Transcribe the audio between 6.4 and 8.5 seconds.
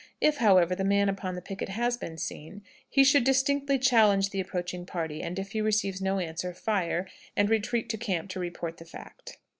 fire, and retreat to camp to